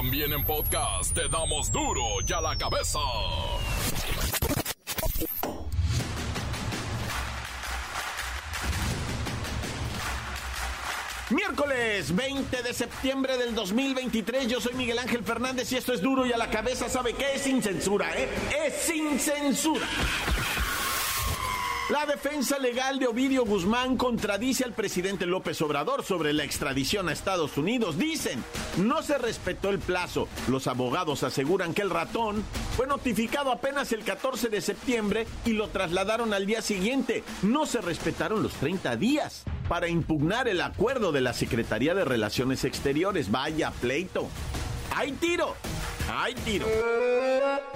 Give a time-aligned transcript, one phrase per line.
[0.00, 2.98] También en podcast te damos duro y a la cabeza.
[11.28, 16.24] Miércoles 20 de septiembre del 2023, yo soy Miguel Ángel Fernández y esto es duro
[16.24, 17.34] y a la cabeza, ¿sabe qué?
[17.34, 18.26] Es sin censura, ¿eh?
[18.66, 19.86] Es sin censura.
[21.90, 27.12] La defensa legal de Ovidio Guzmán contradice al presidente López Obrador sobre la extradición a
[27.12, 27.98] Estados Unidos.
[27.98, 28.44] Dicen,
[28.76, 30.28] no se respetó el plazo.
[30.46, 32.44] Los abogados aseguran que el ratón
[32.76, 37.24] fue notificado apenas el 14 de septiembre y lo trasladaron al día siguiente.
[37.42, 42.62] No se respetaron los 30 días para impugnar el acuerdo de la Secretaría de Relaciones
[42.62, 43.32] Exteriores.
[43.32, 44.28] Vaya pleito.
[44.94, 45.56] ¡Hay tiro!
[46.12, 46.66] ¡Hay tiro!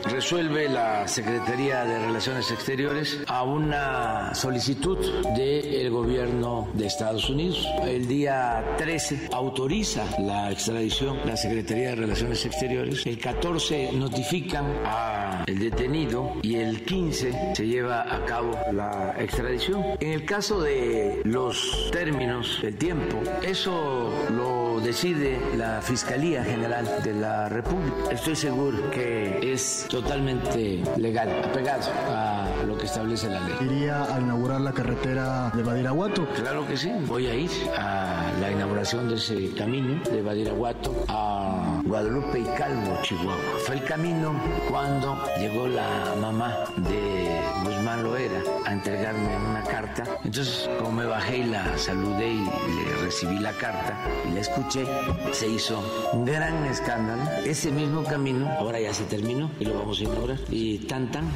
[0.04, 4.98] Resuelve la Secretaría de Relaciones Exteriores a una solicitud
[5.36, 7.66] del gobierno de Estados Unidos.
[7.84, 13.06] El día 13 autoriza la extradición la Secretaría de Relaciones Exteriores.
[13.06, 19.84] El 14 notifican al detenido y el 15 se lleva a cabo la extradición.
[20.00, 27.14] En el caso de los términos, el tiempo, eso lo decide la Fiscalía General de
[27.14, 33.54] la República estoy seguro que es totalmente legal, apegado a lo que establece la ley.
[33.60, 36.26] ¿Iría a inaugurar la carretera de Badiraguato?
[36.34, 41.82] Claro que sí, voy a ir a la inauguración de ese camino de Badiraguato a
[41.84, 43.34] Guadalupe y Calvo, Chihuahua.
[43.66, 47.40] Fue el camino cuando llegó la mamá de
[47.84, 50.04] Guzmán Loera a entregarme una carta.
[50.24, 53.94] Entonces, como me bajé y la saludé y le recibí la carta
[54.26, 54.86] y la escuché,
[55.32, 55.82] se hizo
[56.14, 57.22] un gran escándalo.
[57.44, 60.38] Ese mismo camino, ahora ya se terminó y lo vamos a inaugurar.
[60.48, 61.30] Y tan tan.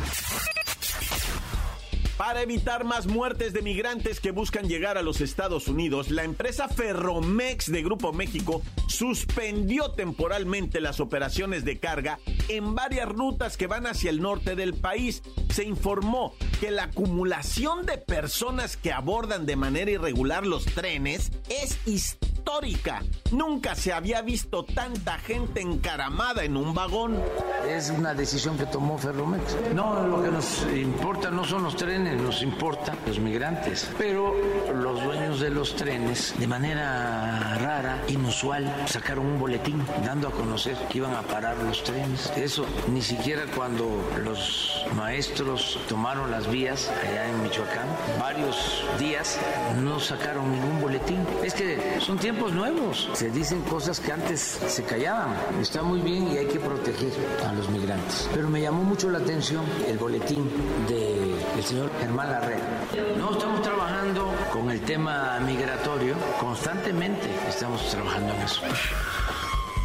[2.28, 6.68] Para evitar más muertes de migrantes que buscan llegar a los Estados Unidos, la empresa
[6.68, 12.18] Ferromex de Grupo México suspendió temporalmente las operaciones de carga
[12.50, 15.22] en varias rutas que van hacia el norte del país.
[15.48, 21.78] Se informó que la acumulación de personas que abordan de manera irregular los trenes es
[21.86, 23.02] histórica.
[23.30, 27.22] Nunca se había visto tanta gente encaramada en un vagón.
[27.68, 29.56] Es una decisión que tomó Ferromex.
[29.74, 34.34] No, lo que nos importa no son los trenes nos importa los migrantes, pero
[34.74, 40.76] los dueños de los trenes, de manera rara, inusual, sacaron un boletín dando a conocer
[40.88, 42.32] que iban a parar los trenes.
[42.36, 43.88] Eso ni siquiera cuando
[44.24, 47.86] los maestros tomaron las vías allá en Michoacán,
[48.18, 49.38] varios días
[49.82, 51.26] no sacaron ningún boletín.
[51.42, 55.34] Es que son tiempos nuevos, se dicen cosas que antes se callaban.
[55.60, 57.12] Está muy bien y hay que proteger
[57.46, 58.28] a los migrantes.
[58.34, 60.50] Pero me llamó mucho la atención el boletín
[60.88, 62.58] del señor Germán Larrea.
[63.16, 68.62] No estamos trabajando con el tema migratorio, constantemente estamos trabajando en eso.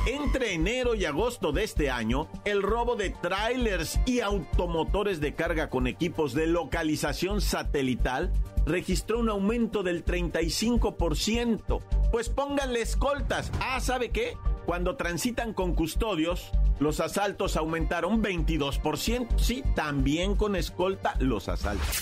[0.06, 5.70] Entre enero y agosto de este año, el robo de trailers y automotores de carga
[5.70, 8.34] con equipos de localización satelital
[8.66, 11.82] registró un aumento del 35%.
[12.12, 13.50] Pues pónganle escoltas.
[13.62, 14.36] Ah, ¿sabe qué?
[14.66, 19.40] Cuando transitan con custodios, los asaltos aumentaron 22%.
[19.40, 22.02] Sí, también con escolta los asaltos.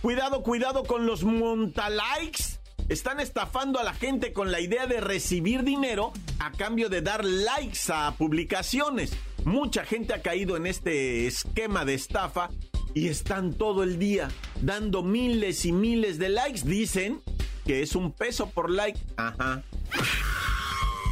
[0.00, 2.59] Cuidado, cuidado con los montalikes.
[2.90, 7.24] Están estafando a la gente con la idea de recibir dinero a cambio de dar
[7.24, 9.12] likes a publicaciones.
[9.44, 12.50] Mucha gente ha caído en este esquema de estafa
[12.92, 14.28] y están todo el día
[14.60, 16.62] dando miles y miles de likes.
[16.64, 17.22] Dicen
[17.64, 18.98] que es un peso por like.
[19.16, 19.62] Ajá.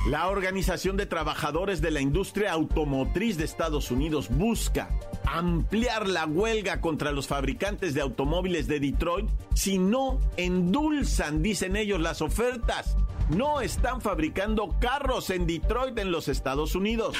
[0.08, 4.88] La Organización de Trabajadores de la Industria Automotriz de Estados Unidos busca
[5.34, 12.00] ampliar la huelga contra los fabricantes de automóviles de Detroit si no endulzan, dicen ellos,
[12.00, 12.96] las ofertas.
[13.28, 17.16] No están fabricando carros en Detroit en los Estados Unidos.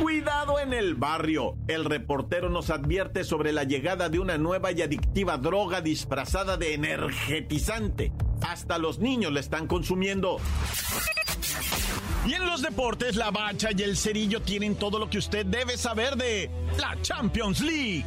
[0.00, 1.56] Cuidado en el barrio.
[1.68, 6.74] El reportero nos advierte sobre la llegada de una nueva y adictiva droga disfrazada de
[6.74, 8.12] energetizante.
[8.42, 10.38] Hasta los niños la están consumiendo.
[12.26, 15.76] Y en los deportes, la bacha y el cerillo tienen todo lo que usted debe
[15.76, 18.04] saber de la Champions League.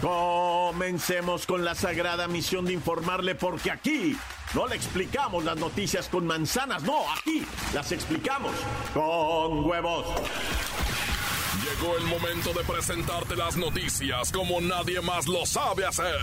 [0.00, 4.16] Comencemos con la sagrada misión de informarle porque aquí
[4.54, 7.44] no le explicamos las noticias con manzanas, no, aquí
[7.74, 8.52] las explicamos
[8.94, 10.06] con huevos.
[11.62, 16.16] Llegó el momento de presentarte las noticias como nadie más lo sabe hacer.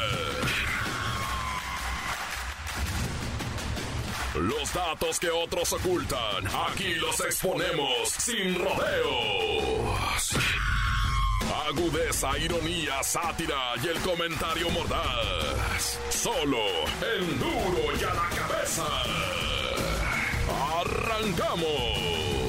[4.40, 10.36] Los datos que otros ocultan, aquí los exponemos sin rodeos.
[11.68, 16.00] Agudeza, ironía, sátira y el comentario mordaz.
[16.10, 16.60] Solo
[17.16, 18.86] el duro y a la cabeza.
[20.82, 22.45] arrancamos.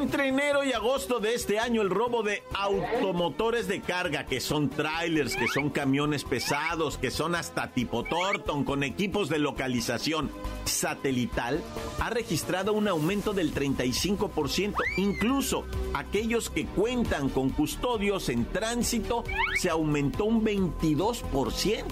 [0.00, 4.70] Entre enero y agosto de este año, el robo de automotores de carga, que son
[4.70, 10.30] trailers, que son camiones pesados, que son hasta tipo Torton, con equipos de localización
[10.64, 11.60] satelital,
[12.00, 14.74] ha registrado un aumento del 35%.
[14.96, 19.24] Incluso aquellos que cuentan con custodios en tránsito,
[19.60, 21.84] se aumentó un 22%.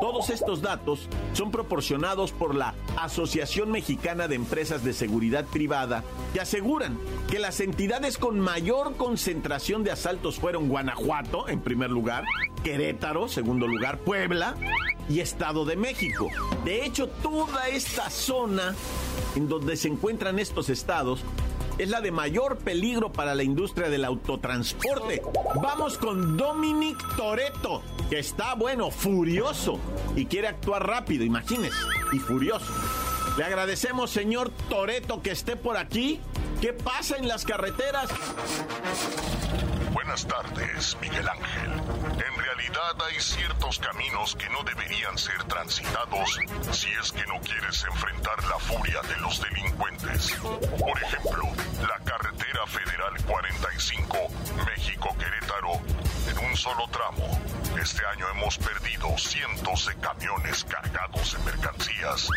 [0.00, 6.02] Todos estos datos son proporcionados por la Asociación Mexicana de Empresas de Seguridad Privada,
[6.32, 6.98] que aseguran
[7.30, 12.24] que las entidades con mayor concentración de asaltos fueron Guanajuato, en primer lugar,
[12.62, 14.54] Querétaro, segundo lugar, Puebla
[15.08, 16.28] y Estado de México.
[16.64, 18.74] De hecho, toda esta zona
[19.34, 21.24] en donde se encuentran estos estados
[21.78, 25.22] es la de mayor peligro para la industria del autotransporte.
[25.62, 29.78] Vamos con Dominic Toreto, que está, bueno, furioso
[30.14, 31.76] y quiere actuar rápido, imagínese,
[32.12, 32.72] y furioso.
[33.36, 36.20] Le agradecemos, señor Toreto, que esté por aquí
[36.60, 38.08] ¿Qué pasa en las carreteras?
[39.92, 41.72] Buenas tardes, Miguel Ángel.
[41.72, 46.38] En realidad hay ciertos caminos que no deberían ser transitados
[46.72, 50.34] si es que no quieres enfrentar la furia de los delincuentes.
[50.78, 51.44] Por ejemplo,
[51.82, 54.18] la carretera federal 45,
[54.66, 55.80] México-Querétaro,
[56.38, 57.26] en un solo tramo.
[57.80, 62.28] Este año hemos perdido cientos de camiones cargados de mercancías,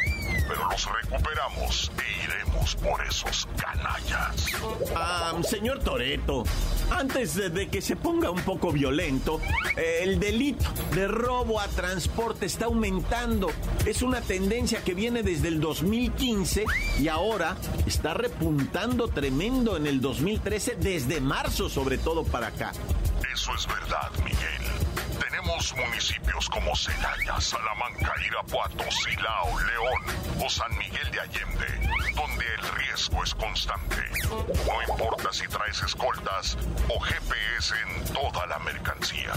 [0.48, 4.48] pero los recuperamos e iremos por esos canallas.
[4.96, 6.44] Ah, señor Toreto,
[6.92, 9.40] antes de, que se ponga un poco violento,
[9.76, 13.50] el delito de robo a transporte está aumentando.
[13.86, 16.66] Es una tendencia que viene desde el 2015
[17.00, 17.56] y ahora
[17.86, 22.72] está repuntando tremendo en el 2013, desde marzo sobre todo para acá.
[23.42, 25.18] Eso es verdad, Miguel.
[25.18, 32.68] Tenemos municipios como Celaya, Salamanca, Irapuato, Silao, León o San Miguel de Allende, donde el
[32.80, 34.04] riesgo es constante.
[34.30, 36.58] No importa si traes escoltas
[36.90, 39.32] o GPS en toda la mercancía.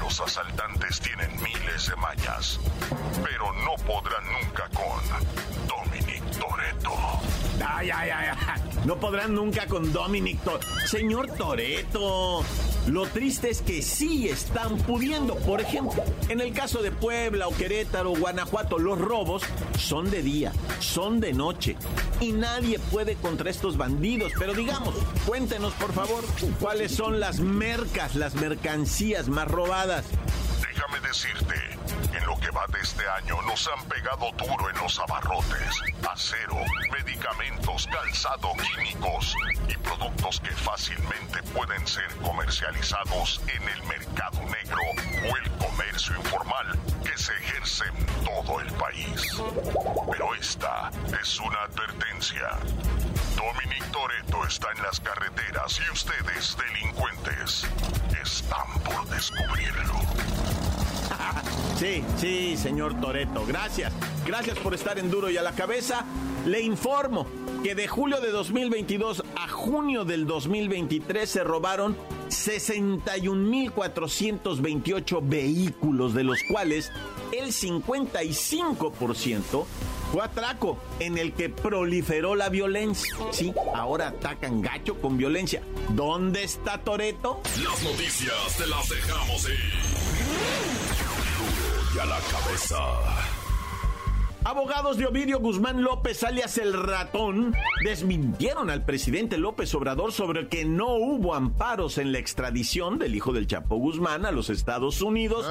[0.00, 2.58] Los asaltantes tienen miles de mallas,
[3.22, 6.90] pero no podrán nunca con Dominic Toreto.
[7.62, 8.62] Ay, ay, ay.
[8.86, 10.66] No podrán nunca con Dominic Toreto.
[10.86, 12.42] Señor Toreto.
[12.86, 15.34] Lo triste es que sí están pudiendo.
[15.34, 19.42] Por ejemplo, en el caso de Puebla o Querétaro o Guanajuato, los robos
[19.76, 21.76] son de día, son de noche.
[22.20, 24.32] Y nadie puede contra estos bandidos.
[24.38, 24.94] Pero digamos,
[25.26, 26.24] cuéntenos por favor,
[26.60, 30.04] cuáles son las mercas, las mercancías más robadas.
[30.86, 31.54] Déjame decirte,
[32.16, 36.54] en lo que va de este año nos han pegado duro en los abarrotes, acero,
[36.92, 39.34] medicamentos, calzado, químicos
[39.68, 44.80] y productos que fácilmente pueden ser comercializados en el mercado negro
[45.28, 49.42] o el comercio informal que se ejerce en todo el país.
[50.12, 50.90] Pero esta
[51.20, 52.48] es una advertencia.
[53.34, 57.35] Dominic Toreto está en las carreteras y ustedes, delincuentes,
[61.76, 63.92] Sí, sí, señor Toreto, gracias.
[64.26, 66.06] Gracias por estar en duro y a la cabeza.
[66.46, 67.26] Le informo
[67.62, 71.94] que de julio de 2022 a junio del 2023 se robaron
[72.30, 76.90] 61.428 vehículos, de los cuales
[77.32, 79.66] el 55%
[80.12, 83.14] fue atraco en el que proliferó la violencia.
[83.32, 85.60] Sí, ahora atacan gacho con violencia.
[85.90, 87.42] ¿Dónde está Toreto?
[87.62, 89.95] Las noticias te las dejamos ir.
[92.00, 92.76] A la cabeza.
[94.44, 100.64] Abogados de Ovidio Guzmán López, alias el ratón, desmintieron al presidente López Obrador sobre que
[100.64, 105.46] no hubo amparos en la extradición del hijo del Chapo Guzmán a los Estados Unidos.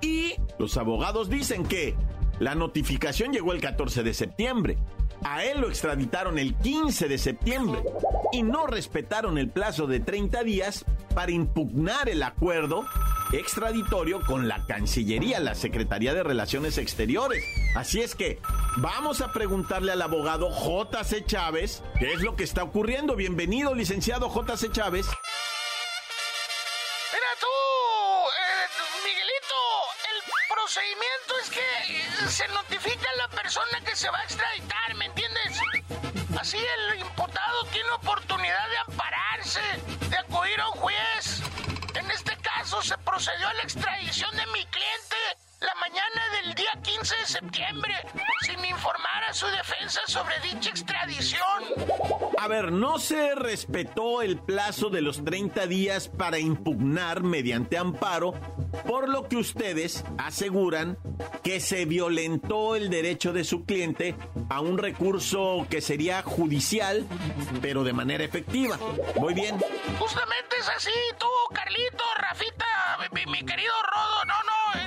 [0.00, 1.94] Y los abogados dicen que
[2.40, 4.78] la notificación llegó el 14 de septiembre.
[5.24, 7.80] A él lo extraditaron el 15 de septiembre
[8.32, 10.84] y no respetaron el plazo de 30 días
[11.14, 12.84] para impugnar el acuerdo
[13.32, 17.44] extraditorio con la Cancillería, la Secretaría de Relaciones Exteriores.
[17.74, 18.38] Así es que
[18.76, 21.24] vamos a preguntarle al abogado J.C.
[21.24, 23.16] Chávez qué es lo que está ocurriendo.
[23.16, 24.70] Bienvenido, licenciado J.C.
[24.70, 25.06] Chávez.
[42.82, 45.16] Se procedió a la extradición de mi cliente
[45.60, 47.94] la mañana del día 15 15 de septiembre
[48.42, 52.21] sin informar a su defensa sobre dicha extradición.
[52.42, 58.34] A ver, no se respetó el plazo de los 30 días para impugnar mediante amparo,
[58.84, 60.98] por lo que ustedes aseguran
[61.44, 64.16] que se violentó el derecho de su cliente
[64.50, 67.06] a un recurso que sería judicial,
[67.60, 68.76] pero de manera efectiva.
[69.20, 69.60] ¿Voy bien?
[70.00, 74.81] Justamente es así, tú, Carlito, Rafita, mi, mi querido Rodo, no, no.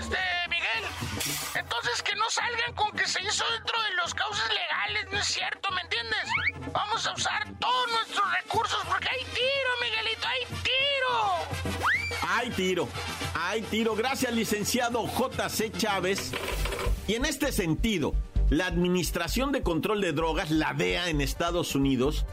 [1.86, 5.28] Entonces que no salgan con que se hizo dentro de los cauces legales, no es
[5.28, 6.74] cierto, ¿me entiendes?
[6.74, 12.28] Vamos a usar todos nuestros recursos porque hay tiro, Miguelito, hay tiro.
[12.28, 12.90] Hay tiro,
[13.36, 13.96] hay tiro.
[13.96, 16.32] Gracias, licenciado JC Chávez.
[17.08, 18.16] Y en este sentido,
[18.50, 22.26] la Administración de Control de Drogas, la DEA en Estados Unidos,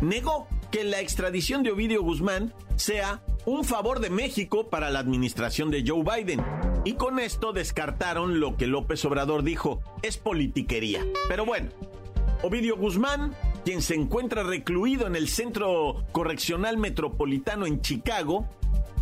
[0.00, 5.70] negó que la extradición de Ovidio Guzmán sea un favor de México para la administración
[5.70, 6.42] de Joe Biden.
[6.84, 11.04] Y con esto descartaron lo que López Obrador dijo, es politiquería.
[11.28, 11.70] Pero bueno,
[12.42, 18.46] Ovidio Guzmán, quien se encuentra recluido en el Centro Correccional Metropolitano en Chicago,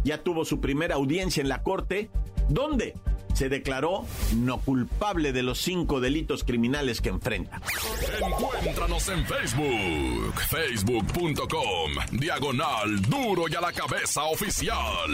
[0.04, 2.08] ya tuvo su primera audiencia en la corte,
[2.48, 2.94] donde
[3.34, 7.60] se declaró no culpable de los cinco delitos criminales que enfrenta.
[8.20, 15.10] Encuéntranos en Facebook, facebook.com, diagonal duro y a la cabeza oficial.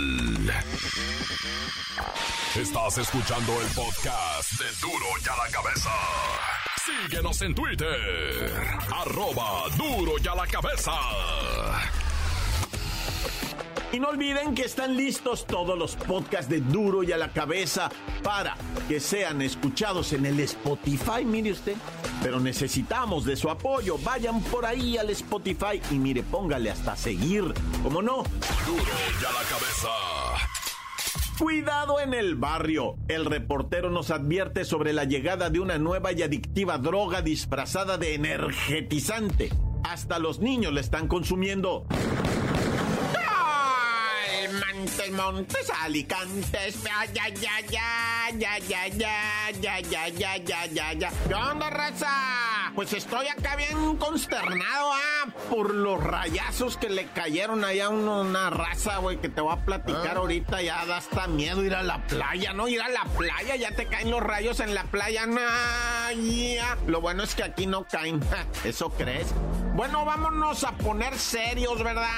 [2.57, 5.91] Estás escuchando el podcast de duro y a la cabeza.
[6.85, 8.63] Síguenos en Twitter,
[8.95, 10.93] arroba duro y a la cabeza.
[13.91, 17.91] Y no olviden que están listos todos los podcasts de Duro y a la cabeza
[18.23, 18.55] para
[18.87, 21.75] que sean escuchados en el Spotify, mire usted.
[22.23, 23.97] Pero necesitamos de su apoyo.
[24.05, 27.55] Vayan por ahí al Spotify y mire, póngale hasta seguir.
[27.83, 28.25] ¿Cómo no?
[28.67, 28.83] Duro
[29.23, 29.89] y a la cabeza.
[31.39, 32.97] Cuidado en el barrio.
[33.09, 38.15] El reportero nos advierte sobre la llegada de una nueva y adictiva droga disfrazada de
[38.15, 39.51] energetizante.
[39.85, 41.87] Hasta los niños la están consumiendo.
[44.99, 51.11] Montes, montes, alicantes, ya, ya, ya, ya, ya, ya, ya, ya, ya, ya, ya, ya.
[51.29, 52.73] ¿Qué onda, raza?
[52.75, 58.51] Pues estoy acá bien consternado, ah, por los rayazos que le cayeron allá a una
[58.51, 60.63] raza, güey, que te voy a platicar ahorita.
[60.63, 62.67] Ya da hasta miedo ir a la playa, ¿no?
[62.67, 65.41] Ir a la playa, ya te caen los rayos en la playa, no,
[66.11, 66.77] ya.
[66.89, 68.21] Lo bueno es que aquí no caen,
[68.65, 69.29] ¿eso crees?
[69.79, 72.09] Bueno, vámonos a poner serios, ¿verdad?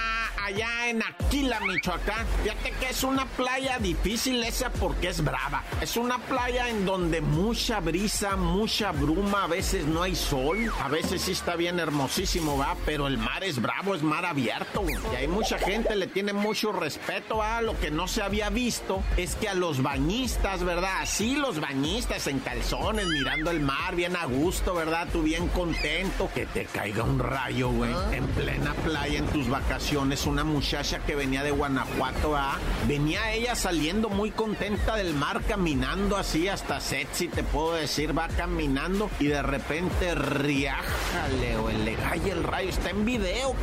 [0.43, 2.27] Allá en Aquila, Michoacán.
[2.43, 5.63] Fíjate que es una playa difícil esa porque es brava.
[5.83, 10.89] Es una playa en donde mucha brisa, mucha bruma, a veces no hay sol, a
[10.89, 14.83] veces sí está bien hermosísimo, va, pero el mar es bravo, es mar abierto.
[15.13, 17.61] Y hay mucha gente le tiene mucho respeto, va.
[17.61, 21.03] Lo que no se había visto es que a los bañistas, ¿verdad?
[21.05, 25.09] Sí, los bañistas en calzones, mirando el mar, bien a gusto, ¿verdad?
[25.13, 30.27] Tú bien contento, que te caiga un rayo, güey, en plena playa en tus vacaciones.
[30.27, 32.59] Una muchacha que venía de Guanajuato, ¿ah?
[32.87, 38.29] Venía ella saliendo muy contenta del mar, caminando así, hasta sexy, te puedo decir, va
[38.29, 42.69] caminando y de repente riájale, güey, le cae el rayo.
[42.69, 43.55] Está en video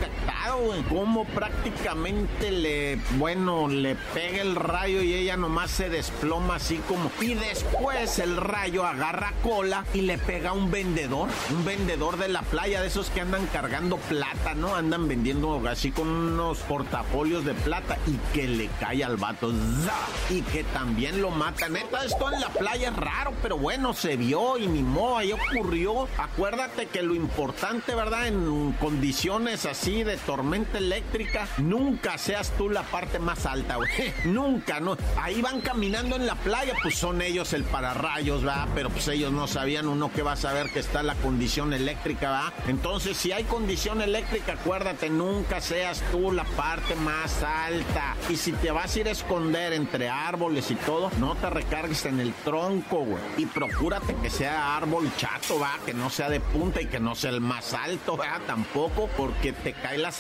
[0.48, 6.56] captado, güey, como prácticamente le, bueno, le pega el rayo y ella nomás se desploma
[6.56, 7.12] así como.
[7.22, 12.30] Y después el rayo agarra cola y le pega a un vendedor, un vendedor de
[12.30, 14.76] la playa, de esos que andan cargando plata, ¿no?
[14.76, 20.34] Andan vendiendo así con unos portafolios de plata y que le cae al vato ¡za!
[20.34, 21.70] y que también lo mata.
[21.70, 25.32] Neta, esto en la playa es raro, pero bueno, se vio y ni modo, ahí
[25.34, 26.08] ocurrió.
[26.18, 28.28] Acuérdate que lo importante, ¿verdad?
[28.28, 30.37] En condiciones así de tormenta
[30.74, 33.90] eléctrica, nunca seas tú la parte más alta, güey.
[34.26, 34.98] Nunca, ¿no?
[35.22, 38.68] Ahí van caminando en la playa, pues son ellos el pararrayos, ¿verdad?
[38.76, 42.32] Pero pues ellos no sabían uno que va a saber que está la condición eléctrica,
[42.32, 42.54] ¿verdad?
[42.68, 48.16] Entonces, si hay condición eléctrica, acuérdate, nunca seas tú la parte más alta.
[48.30, 52.06] Y si te vas a ir a esconder entre árboles y todo, no te recargues
[52.06, 53.24] en el tronco, güey.
[53.38, 57.16] Y procúrate que sea árbol chato, va, que no sea de punta y que no
[57.16, 60.12] sea el más alto, va, tampoco, porque te cae la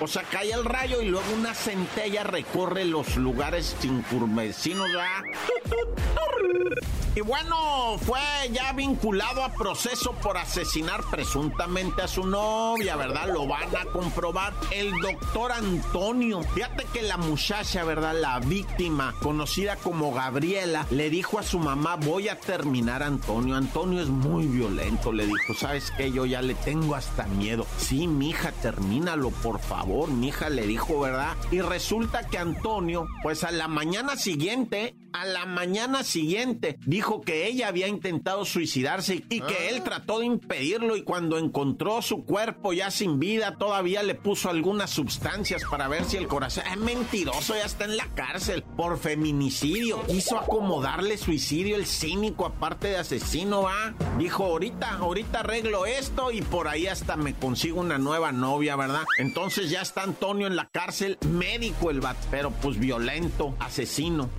[0.00, 5.22] O sea, cae el rayo y luego una centella recorre los lugares circunvecinos, va.
[7.14, 8.20] Y bueno, fue
[8.52, 13.28] ya vinculado a proceso por asesinar presuntamente a su novia, ¿verdad?
[13.30, 16.42] Lo van a comprobar el doctor Antonio.
[16.42, 18.14] Fíjate que la muchacha, ¿verdad?
[18.18, 23.56] La víctima, conocida como Gabriela, le dijo a su mamá, voy a terminar Antonio.
[23.56, 26.10] Antonio es muy violento, le dijo, ¿sabes qué?
[26.10, 27.66] Yo ya le tengo hasta miedo.
[27.76, 30.10] Sí, mija, termínalo, por favor.
[30.10, 31.36] Mi hija le dijo, ¿verdad?
[31.50, 37.46] Y resulta que Antonio, pues a la mañana siguiente, A la mañana siguiente dijo que
[37.46, 42.72] ella había intentado suicidarse y que él trató de impedirlo y cuando encontró su cuerpo
[42.72, 46.64] ya sin vida todavía le puso algunas sustancias para ver si el corazón...
[46.70, 50.02] Es mentiroso, ya está en la cárcel por feminicidio.
[50.06, 53.94] Quiso acomodarle suicidio el cínico aparte de asesino, va.
[54.18, 59.04] Dijo, ahorita, ahorita arreglo esto y por ahí hasta me consigo una nueva novia, ¿verdad?
[59.18, 64.30] Entonces ya está Antonio en la cárcel, médico el bat, pero pues violento, asesino,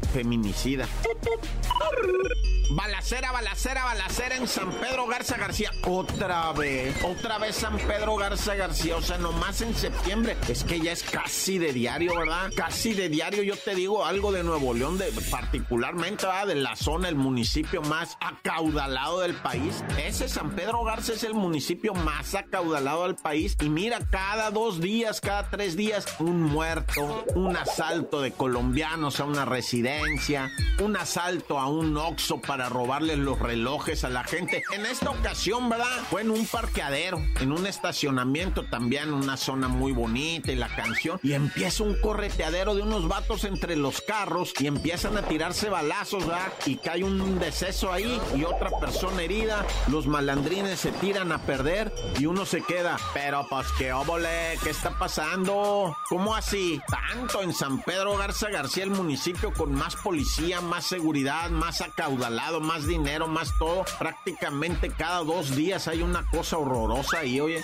[2.76, 5.72] Balacera, balacera, balacera en San Pedro Garza García.
[5.86, 8.96] Otra vez, otra vez San Pedro Garza García.
[8.96, 10.38] O sea, nomás en septiembre.
[10.48, 12.50] Es que ya es casi de diario, ¿verdad?
[12.56, 13.44] Casi de diario.
[13.44, 16.48] Yo te digo algo de Nuevo León, de, particularmente, ¿verdad?
[16.48, 19.84] De la zona, el municipio más acaudalado del país.
[20.04, 23.56] Ese San Pedro Garza es el municipio más acaudalado del país.
[23.62, 29.26] Y mira, cada dos días, cada tres días, un muerto, un asalto de colombianos a
[29.26, 34.64] una residencia, un asalto a un Oxxo para robarles los relojes a la gente.
[34.72, 36.04] En esta ocasión, ¿verdad?
[36.10, 41.20] Fue en un parqueadero, en un estacionamiento también, una zona muy bonita y la canción.
[41.24, 46.26] Y empieza un correteadero de unos vatos entre los carros y empiezan a tirarse balazos,
[46.26, 46.52] ¿verdad?
[46.66, 49.66] Y cae un deceso ahí y otra persona herida.
[49.90, 52.98] Los malandrines se tiran a perder y uno se queda.
[53.14, 55.96] Pero pues qué óvole, ¿qué está pasando?
[56.10, 56.82] ¿Cómo así?
[56.88, 62.60] Tanto en San Pedro Garza García, el municipio con más policía, más seguridad, más acaudalado
[62.60, 63.86] más dinero, más todo.
[64.00, 67.64] Prácticamente cada dos días hay una cosa horrorosa y oye.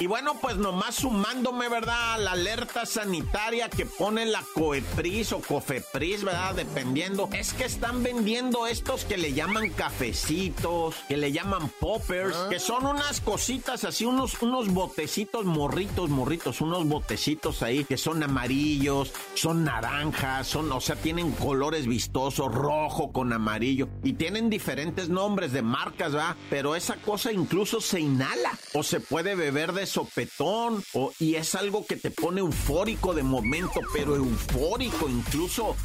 [0.00, 2.14] Y bueno, pues nomás sumándome, ¿verdad?
[2.14, 6.56] A la alerta sanitaria que pone la COEPRIS o COFEPRIS, ¿verdad?
[6.56, 7.28] Dependiendo.
[7.32, 12.86] Es que están vendiendo estos que le llaman cafecitos, que le llaman poppers, que son
[12.86, 19.64] unas cositas así, unos, unos botecitos morritos, morritos, unos botecitos ahí que son amarillos, son
[19.64, 25.60] naranjas, son, o sea, tienen colores vistosos, rojo con amarillo y tienen diferentes nombres de
[25.60, 26.34] marcas, ¿verdad?
[26.48, 31.54] Pero esa cosa incluso se inhala o se puede beber de sopetón o, y es
[31.56, 35.76] algo que te pone eufórico de momento, pero eufórico incluso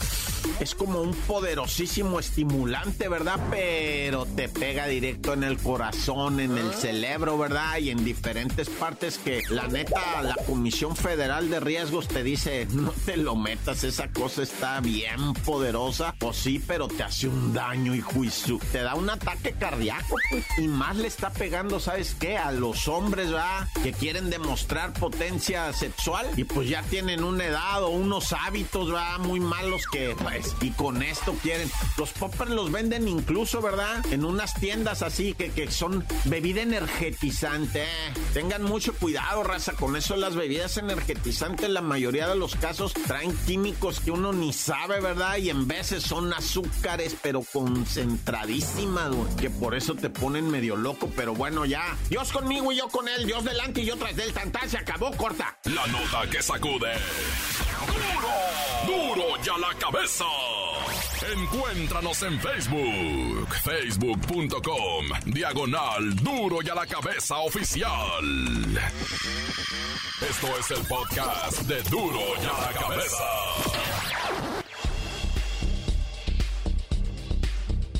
[0.62, 3.42] es como un poderosísimo estimulante, ¿verdad?
[3.52, 7.78] Pero te pega directo en el corazón, en el cerebro, ¿verdad?
[7.80, 12.94] Y en diferentes partes que la neta, la Comisión Federal de Riesgos te dice, no
[13.06, 15.09] te lo metas, esa cosa está bien
[15.46, 16.16] poderosa.
[16.18, 18.60] Pues sí, pero te hace un daño y juicio.
[18.72, 20.46] Te da un ataque cardíaco, pues.
[20.58, 22.38] Y más le está pegando, ¿sabes qué?
[22.38, 23.68] A los hombres, ¿verdad?
[23.84, 29.20] Que quieren demostrar potencia sexual y pues ya tienen una edad o unos hábitos, ¿verdad?
[29.20, 31.70] Muy malos que pues, y con esto quieren.
[31.98, 34.06] Los poppers los venden incluso, ¿verdad?
[34.12, 37.86] En unas tiendas así que, que son bebida energetizante.
[38.34, 43.36] Tengan mucho cuidado, raza, con eso las bebidas energetizantes, la mayoría de los casos traen
[43.46, 45.38] químicos que uno ni sabe, ¿verdad?
[45.38, 51.34] Y en veces son azúcares, pero concentradísimas, que por eso te ponen medio loco, pero
[51.34, 51.98] bueno, ya.
[52.10, 55.12] Dios conmigo y yo con él, Dios delante y yo tras del tantán, se acabó,
[55.12, 55.58] corta.
[55.66, 56.94] La nota que sacude.
[58.86, 59.16] ¡Duro!
[59.16, 60.26] ¡Duro ya la cabeza!
[61.34, 67.92] Encuéntranos en Facebook, facebook.com, diagonal Duro y a la cabeza oficial.
[70.22, 74.09] Esto es el podcast de Duro y a la cabeza.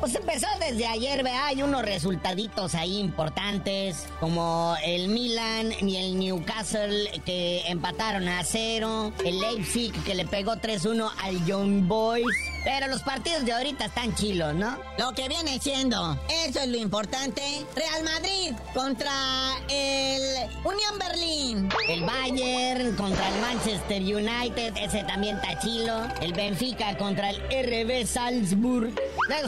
[0.00, 6.18] Pues empezó desde ayer, vea, hay unos resultaditos ahí importantes, como el Milan y el
[6.18, 12.26] Newcastle que empataron a cero, el Leipzig que le pegó 3-1 al Young Boys.
[12.64, 14.78] Pero los partidos de ahorita están chilos, ¿no?
[14.98, 17.40] Lo que viene siendo, eso es lo importante.
[17.74, 19.10] Real Madrid contra
[19.68, 21.68] el Unión Berlín.
[21.88, 26.02] El Bayern contra el Manchester United, ese también está chilo.
[26.20, 28.92] El Benfica contra el RB Salzburg.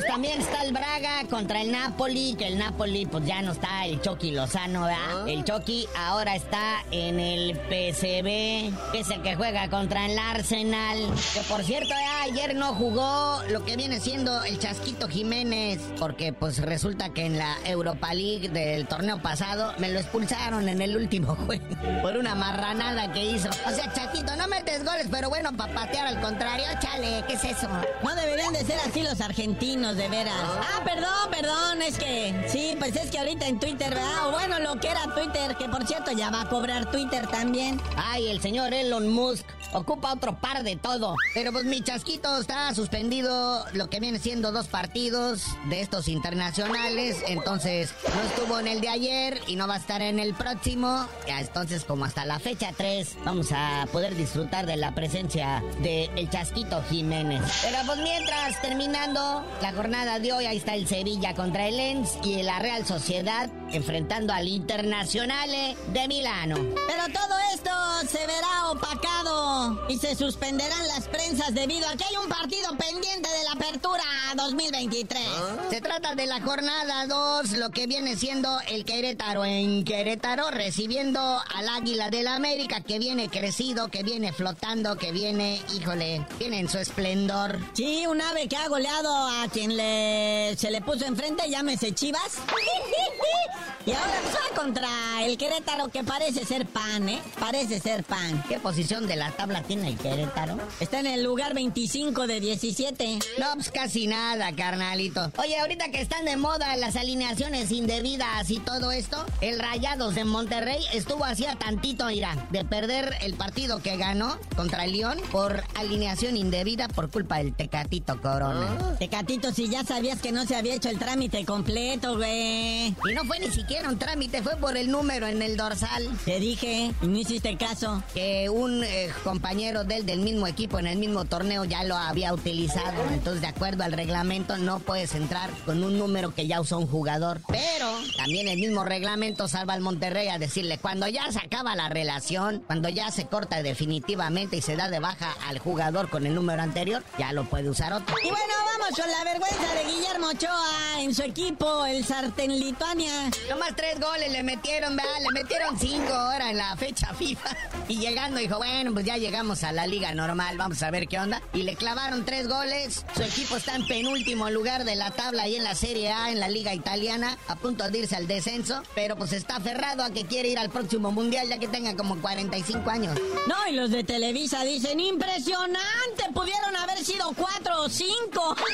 [0.07, 4.00] También está el Braga contra el Napoli, que el Napoli pues ya no está el
[4.00, 5.29] Chucky Lozano, ¿verdad?
[5.29, 10.98] El Chucky ahora está en el PCB, que es el que juega contra el Arsenal.
[11.35, 16.59] Que por cierto, ayer no jugó lo que viene siendo el Chasquito Jiménez, porque pues
[16.59, 21.35] resulta que en la Europa League del torneo pasado me lo expulsaron en el último
[21.46, 21.64] juego
[22.03, 23.48] por una marranada que hizo.
[23.48, 27.44] O sea, Chasquito, no metes goles, pero bueno, para patear al contrario, chale, ¿qué es
[27.44, 27.68] eso?
[28.03, 30.35] No deberían de ser así los argentinos de veras.
[30.37, 32.47] Ah, perdón, perdón, es que...
[32.49, 34.29] Sí, pues es que ahorita en Twitter, ¿verdad?
[34.29, 37.81] O bueno, lo que era Twitter, que por cierto ya va a cobrar Twitter también.
[37.97, 41.16] Ay, el señor Elon Musk ocupa otro par de todo.
[41.35, 47.18] Pero pues mi chasquito está suspendido lo que viene siendo dos partidos de estos internacionales.
[47.26, 51.06] Entonces no estuvo en el de ayer y no va a estar en el próximo.
[51.26, 56.28] Entonces como hasta la fecha 3 vamos a poder disfrutar de la presencia de el
[56.30, 57.42] chasquito Jiménez.
[57.62, 62.18] Pero pues mientras terminando la jornada de hoy, ahí está el Sevilla contra el Lens
[62.24, 66.56] y la Real Sociedad enfrentando al Internazionale de Milano.
[66.56, 67.70] Pero todo esto
[68.09, 73.28] se verá opacado y se suspenderán las prensas debido a que hay un partido pendiente
[73.28, 74.02] de la apertura
[74.37, 75.22] 2023.
[75.70, 81.20] Se trata de la jornada 2, lo que viene siendo el Querétaro en Querétaro, recibiendo
[81.20, 86.68] al Águila del América que viene crecido, que viene flotando, que viene, híjole, viene en
[86.68, 87.59] su esplendor.
[87.74, 92.38] Sí, un ave que ha goleado a quien le se le puso enfrente, llámese Chivas.
[93.87, 97.20] Y ahora va contra el Querétaro que parece ser pan, ¿eh?
[97.38, 98.44] Parece ser pan.
[98.49, 100.59] ¿Qué posición de la tabla tiene el Querétaro?
[100.81, 103.18] Está en el lugar 25 de 17.
[103.38, 105.33] No, pues casi nada, carnalito.
[105.38, 110.25] Oye, ahorita que están de moda las alineaciones indebidas y todo esto, el Rayados de
[110.25, 115.62] Monterrey estuvo hacía tantito, mira, de perder el partido que ganó contra el León por
[115.75, 118.77] alineación indebida por culpa del Tecatito Corona.
[118.79, 118.96] Ah.
[118.99, 122.88] Tecatito, si ya sabías que no se había hecho el trámite completo, güey.
[122.88, 126.09] Y no fue ni siquiera un trámite, fue por el número en el dorsal.
[126.25, 128.03] Te dije, y no hiciste caso.
[128.15, 132.33] Que un eh, compañero del del mismo equipo en el mismo torneo ya lo había
[132.33, 133.03] utilizado.
[133.13, 136.87] Entonces, de acuerdo al reglamento, no puedes entrar con un número que ya usó un
[136.87, 137.41] jugador.
[137.49, 137.87] Pero
[138.17, 142.63] también el mismo reglamento salva al Monterrey a decirle, cuando ya se acaba la relación,
[142.67, 146.63] cuando ya se corta definitivamente y se da de baja al jugador con el número
[146.63, 148.15] anterior, ya lo puede usar otro.
[148.23, 153.31] Y bueno, vamos con la vergüenza de Guillermo Ochoa en su equipo, el Sartén Lituania.
[153.48, 155.12] Nomás tres goles le metieron, ¿verdad?
[155.20, 157.57] Le metieron cinco ahora en la fecha FIFA.
[157.88, 161.18] Y llegando dijo, bueno, pues ya llegamos a la liga normal, vamos a ver qué
[161.18, 161.42] onda.
[161.53, 163.05] Y le clavaron tres goles.
[163.16, 166.38] Su equipo está en penúltimo lugar de la tabla y en la Serie A, en
[166.38, 168.83] la liga italiana, a punto de irse al descenso.
[168.94, 172.20] Pero pues está aferrado a que quiere ir al próximo mundial ya que tenga como
[172.20, 173.18] 45 años.
[173.46, 178.57] No, y los de Televisa dicen, impresionante, pudieron haber sido cuatro o cinco.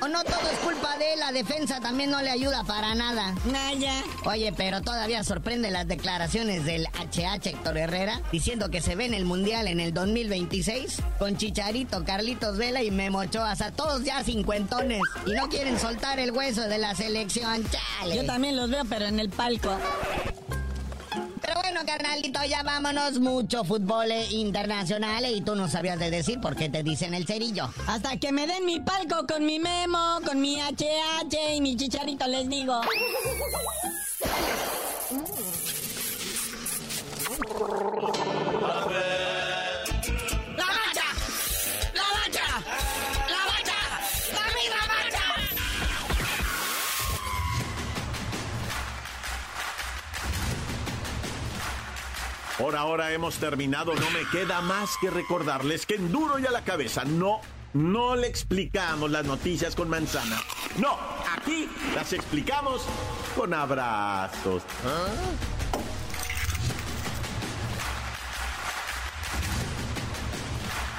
[0.00, 3.34] O no todo es culpa de él, la defensa también no le ayuda para nada.
[4.24, 9.14] Oye, pero todavía sorprende las declaraciones del HH Héctor Herrera diciendo que se ve en
[9.14, 14.22] el Mundial en el 2026 con Chicharito, Carlitos Vela y Memo Ochoa, a todos ya
[14.24, 17.64] cincuentones y no quieren soltar el hueso de la selección.
[17.70, 18.16] Chale.
[18.16, 19.78] Yo también los veo, pero en el palco.
[21.70, 23.20] Bueno, carnalito, ya vámonos.
[23.20, 27.68] Mucho fútbol internacional y tú no sabías de decir por qué te dicen el cerillo.
[27.86, 32.26] Hasta que me den mi palco con mi memo, con mi HH y mi chicharito,
[32.26, 32.80] les digo.
[52.58, 56.50] Por ahora hemos terminado, no me queda más que recordarles que en duro y a
[56.50, 57.40] la cabeza no,
[57.72, 60.42] no le explicamos las noticias con manzana.
[60.76, 60.98] No,
[61.36, 62.82] aquí las explicamos
[63.36, 64.64] con abrazos.
[64.84, 65.57] ¿Ah?